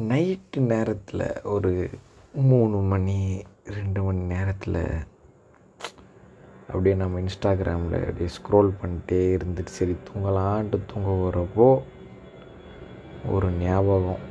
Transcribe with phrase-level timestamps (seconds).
[0.00, 1.90] Night நேரத்தில் ஒரு
[2.32, 4.78] மூணு மணி ரெண்டு மணி நேரத்தில்
[6.66, 11.82] அப்படியே நம்ம இன்ஸ்டாகிராமில் அப்படியே ஸ்க்ரோல் பண்ணிட்டே இருந்துட்டு சரி தூங்கலான்ட்டு தூங்க போகிறப்போ
[13.30, 14.22] ஒரு ஞாபகம்.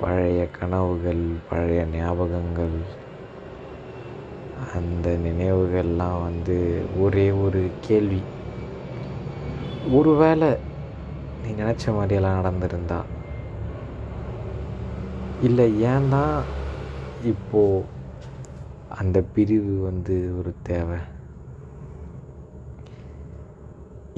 [0.00, 2.78] பழைய கனவுகள் பழைய ஞாபகங்கள்
[4.74, 8.22] அந்த நினைவுகள்லாம் வந்து ஒரே ஒரு கேள்வி.
[9.92, 10.48] ஒருவேளை
[11.42, 13.02] நீ நினச்ச மாதிரியெல்லாம் நடந்திருந்தா
[15.46, 16.36] இல்லை ஏன் தான்
[17.32, 17.86] இப்போது
[19.00, 20.98] அந்த பிரிவு வந்து ஒரு தேவை.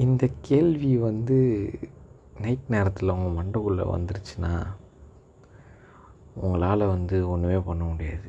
[0.05, 1.37] இந்த கேள்வி வந்து
[2.43, 4.53] நைட் நேரத்தில் உங்கள் மண்டக்குள்ளே வந்துருச்சுன்னா
[6.43, 8.27] உங்களால் வந்து ஒன்றுமே பண்ண முடியாது.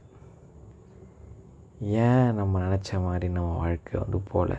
[2.06, 4.54] ஏன் நம்ம நினச்ச மாதிரி நம்ம வாழ்க்கை வந்து போகல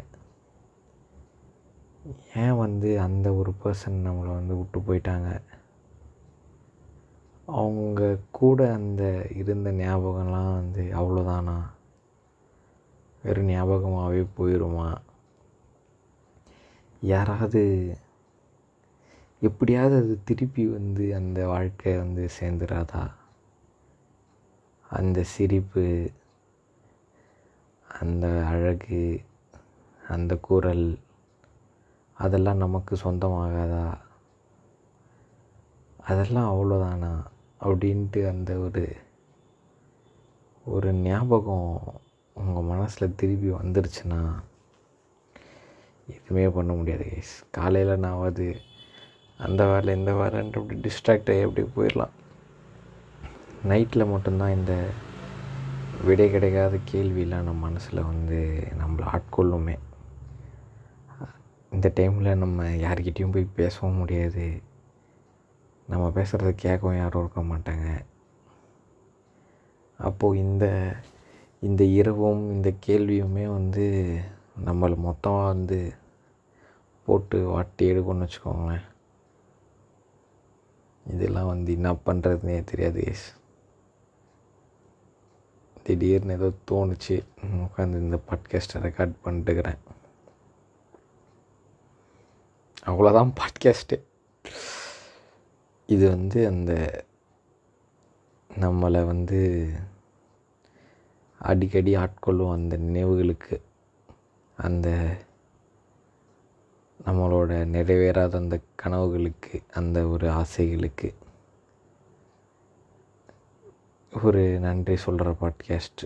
[2.43, 5.29] ஏன் வந்து அந்த ஒரு பர்சன் நம்மளை வந்து விட்டு போயிட்டாங்க?
[7.51, 11.57] அவங்க கூட அந்த இருந்த ஞாபகம்லாம் வந்து அவ்வளோதானா?
[13.23, 14.97] வெறும் ஞாபகமாகவே போயிடுமா
[17.01, 17.61] யாராவது
[19.41, 23.11] எப்படியாவது அது திருப்பி வந்து அந்த வாழ்க்கை வந்து சேர்ந்துடாதா
[24.89, 26.11] அந்த சிரிப்பு
[28.01, 29.21] அந்த அழகு
[30.07, 30.99] அந்த குரல்
[32.13, 33.97] அதெல்லாம் நமக்கு சொந்தமாகாதா?
[36.05, 37.25] அதெல்லாம் அவ்வளோதானா?
[37.61, 38.83] அப்படின்ட்டு அந்த ஒரு
[40.65, 41.71] ஒரு ஞாபகம்
[42.35, 44.21] உங்கள் மனசில் திருப்பி வந்துருச்சுன்னா
[46.07, 48.47] எதுவுமே பண்ண முடியாது கைஸ் காலையில் நான் அது
[49.39, 52.15] அந்த வேலை இந்த வேலைன்ட்டு அப்படி டிஸ்ட்ராக்ட் ஆகி அப்படி போயிடலாம்
[53.65, 54.73] நைட்டில் மட்டும்தான் இந்த
[56.05, 58.39] விடை கிடைக்காத கேள்வியெலாம் நம்ம மனசில் வந்து
[58.79, 59.75] நம்மளை ஆட்கொள்ளுமே.
[61.71, 64.45] இந்த டைமில் நம்ம யார்கிட்டேயும் போய் பேசவும் முடியாது.
[65.89, 68.05] நம்ம பேசுகிறத கேட்கவும் யாரும் இருக்க மாட்டாங்க.
[69.97, 70.95] அப்போது இந்த
[71.61, 73.85] இந்த இரவும் இந்த கேள்வியுமே வந்து
[74.65, 75.93] நம்மளை மொத்தமாக வந்து
[77.05, 78.85] போட்டு வாட்டி எடுக்கணும்னு வச்சுக்கோங்களேன்.
[81.05, 83.27] இதெல்லாம் வந்து என்ன பண்ணுறதுனே தெரியாது எஸ்
[85.83, 87.17] திடீர்னு ஏதோ தோணுச்சு.
[87.65, 89.79] உட்காந்து இந்த பாட்காஸ்ட்டை ரெக்கார்ட் பண்ணிட்டுக்கிறேன்
[92.85, 93.97] அவ்வளோதான் பாட்காஸ்ட்டு
[95.89, 96.71] இது வந்து அந்த
[98.49, 99.39] நம்மளை வந்து
[101.41, 103.55] அடிக்கடி ஆட்கொள்ளும் அந்த நினைவுகளுக்கு
[104.57, 104.87] அந்த
[107.05, 111.09] நம்மளோட நிறைவேறாத அந்த கனவுகளுக்கு அந்த ஒரு ஆசைகளுக்கு
[114.13, 116.03] ஒரு நன்றி சொல்கிற பாட்காஸ்ட்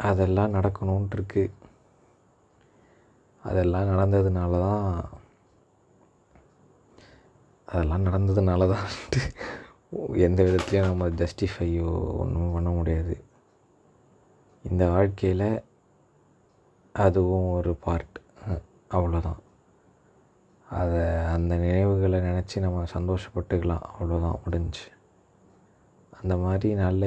[0.00, 1.44] அதெல்லாம் நடக்கணுன்ட்டுருக்கு
[3.42, 4.88] அதெல்லாம் நடந்ததுனால தான்
[7.72, 8.88] அதெல்லாம் நடந்ததுனால தான்
[10.16, 13.14] எந்த விதத்துலையும் நம்ம ஜஸ்டிஃபையோ ஒன்றும் பண்ண முடியாது.
[14.64, 15.62] இந்த வாழ்க்கையில்
[16.92, 18.18] அதுவும் ஒரு பார்ட்
[18.90, 19.40] அவ்வளோதான்
[20.68, 21.00] அதை
[21.34, 23.86] அந்த நினைவுகளை நினச்சி நம்ம சந்தோஷப்பட்டுக்கலாம்.
[23.92, 24.86] அவ்வளோதான் முடிஞ்சு.
[26.20, 27.04] அந்த மாதிரி நல்ல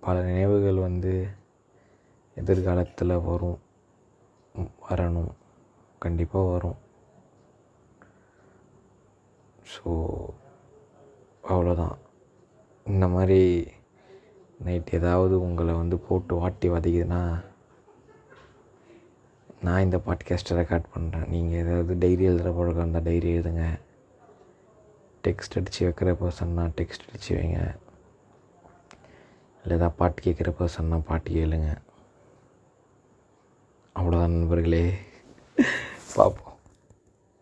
[0.00, 1.26] பல நினைவுகள் வந்து
[2.36, 3.58] எதிர்காலத்தில் வரும்.
[4.90, 5.32] வரணும்.
[5.98, 6.78] கண்டிப்பாக வரும்.
[9.72, 9.90] ஸோ
[11.42, 11.96] அவ்வளோதான்
[12.86, 13.70] இந்த மாதிரி
[14.64, 17.44] நைட் ஏதாவது உங்களை வந்து போட்டு வாட்டி வதைக்குதுன்னா
[19.60, 23.64] நான் இந்த பாட்காஸ்ட்டை ரெக்கார்ட் பண்ணுறேன் நீங்கள் ஏதாவது டைரி எழுதுகிற பழக்கம் இருந்தால் டைரி எழுதுங்க.
[25.24, 27.60] டெக்ஸ்ட் அடித்து வைக்கிற பர்சன்னா டெக்ஸ்ட் அடித்து வைங்க.
[29.62, 31.76] இல்லை ஏதாவது பாட்டு கேட்குற பர்சன்னா பாட்டு கேளுங்க.
[33.96, 34.94] அவ்வளோதான் நண்பர்களே.
[36.16, 36.47] பார்ப்போம்